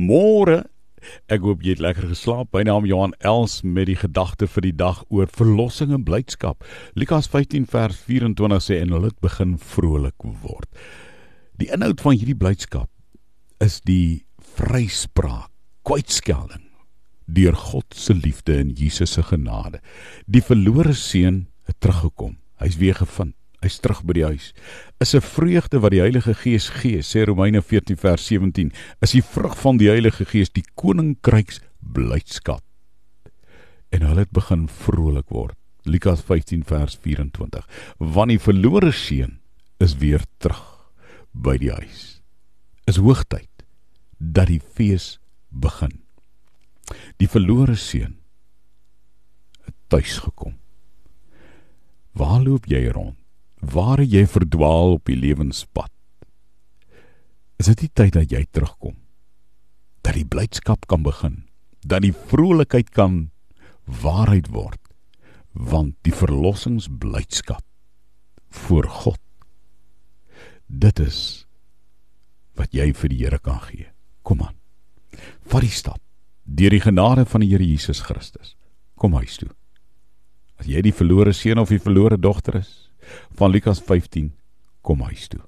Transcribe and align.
Môre. 0.00 0.62
Ek 1.32 1.44
hoop 1.44 1.64
jy 1.64 1.74
het 1.74 1.82
lekker 1.84 2.08
geslaap. 2.08 2.48
My 2.56 2.62
naam 2.64 2.86
is 2.86 2.92
Johan 2.92 3.12
Els 3.20 3.58
met 3.64 3.88
die 3.90 3.98
gedagte 4.00 4.48
vir 4.48 4.64
die 4.68 4.76
dag 4.76 5.02
oor 5.12 5.28
verlossing 5.32 5.92
en 5.96 6.06
blydskap. 6.08 6.64
Lukas 6.96 7.28
15 7.28 7.66
vers 7.68 7.98
24 8.08 8.64
sê 8.64 8.80
en 8.80 8.94
hulle 8.96 9.12
het 9.12 9.20
begin 9.20 9.56
vrolik 9.60 10.24
word. 10.24 10.68
Die 11.60 11.68
inhoud 11.72 12.00
van 12.00 12.16
hierdie 12.16 12.38
blydskap 12.38 12.88
is 13.60 13.80
die 13.84 14.24
vryspraak, 14.56 15.52
kwytskelding 15.84 16.64
deur 17.30 17.54
God 17.54 17.94
se 17.94 18.14
liefde 18.16 18.56
en 18.58 18.72
Jesus 18.74 19.12
se 19.14 19.22
genade. 19.22 19.78
Die 20.26 20.42
verlore 20.42 20.96
seun 20.98 21.44
het 21.68 21.78
teruggekom. 21.78 22.38
Hy's 22.60 22.80
weer 22.80 22.96
gevind. 22.98 23.36
Hy's 23.60 23.76
terug 23.84 24.00
by 24.08 24.16
die 24.16 24.24
huis. 24.24 24.52
Is 25.00 25.14
'n 25.14 25.20
vreugde 25.20 25.80
wat 25.80 25.92
die 25.92 26.00
Heilige 26.00 26.34
Gees 26.34 26.68
gee, 26.68 27.02
sê 27.02 27.24
Romeine 27.24 27.62
14 27.62 27.96
vers 27.96 28.26
17. 28.26 28.72
Is 29.00 29.12
die 29.12 29.22
vrug 29.22 29.56
van 29.58 29.76
die 29.76 29.88
Heilige 29.88 30.24
Gees 30.24 30.50
die 30.50 30.64
koninkryks 30.74 31.60
blydskap. 31.80 32.62
En 33.90 34.02
hulle 34.02 34.20
het 34.20 34.32
begin 34.32 34.68
vrolik 34.68 35.28
word. 35.28 35.56
Lukas 35.84 36.22
15 36.22 36.64
vers 36.64 36.98
24. 37.02 37.66
Want 37.98 38.28
die 38.28 38.38
verlore 38.38 38.92
seun 38.92 39.40
is 39.78 39.96
weer 39.96 40.24
terug 40.38 40.92
by 41.32 41.56
die 41.58 41.72
huis. 41.72 42.22
Is 42.86 42.96
hoogtyd 42.96 43.64
dat 44.18 44.46
die 44.46 44.60
fees 44.60 45.18
begin. 45.48 46.00
Die 47.18 47.28
verlore 47.28 47.76
seun 47.76 48.16
het 49.64 49.76
tuis 49.88 50.18
gekom. 50.18 50.56
Waar 52.12 52.40
loop 52.42 52.66
jy 52.66 52.88
rond? 52.88 53.19
Waar 53.60 54.00
jy 54.00 54.24
verdwaal 54.26 54.96
op 54.96 55.08
die 55.08 55.18
lewenspad? 55.20 55.92
Is 57.60 57.68
dit 57.68 57.84
die 57.84 57.92
tyd 57.92 58.14
dat 58.16 58.32
jy 58.32 58.46
terugkom? 58.48 58.96
Dat 60.00 60.16
die 60.16 60.24
blydskap 60.24 60.86
kan 60.88 61.04
begin, 61.04 61.42
dat 61.84 62.00
die 62.06 62.14
vrolikheid 62.14 62.88
kan 62.96 63.28
waarheid 63.84 64.48
word, 64.48 64.80
want 65.52 65.98
die 66.08 66.14
verlossingsblydskap 66.14 67.64
voor 68.64 68.88
God. 68.88 69.20
Dit 70.66 71.02
is 71.04 71.46
wat 72.56 72.72
jy 72.72 72.90
vir 72.96 73.12
die 73.12 73.20
Here 73.20 73.38
kan 73.38 73.60
gee. 73.68 73.90
Kom 74.24 74.40
aan. 74.44 74.56
Vat 75.44 75.66
die 75.66 75.74
stap 75.74 76.00
deur 76.44 76.72
die 76.72 76.82
genade 76.82 77.26
van 77.28 77.44
die 77.44 77.50
Here 77.52 77.66
Jesus 77.66 78.00
Christus. 78.06 78.56
Kom 78.96 79.14
huis 79.20 79.36
toe. 79.36 79.50
As 80.56 80.68
jy 80.68 80.80
die 80.82 80.94
verlore 80.94 81.32
seun 81.36 81.60
of 81.60 81.70
die 81.72 81.80
verlore 81.82 82.18
dogter 82.20 82.60
is 82.60 82.89
van 83.38 83.50
Lukas 83.50 83.80
15, 83.80 84.32
kom 84.80 85.00
huis 85.00 85.28
toe. 85.28 85.42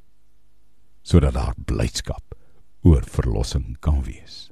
Sodat 1.03 1.35
daar 1.35 1.55
blydskap 1.57 2.37
oor 2.83 3.03
verlossing 3.07 3.77
kan 3.81 4.03
wees. 4.07 4.52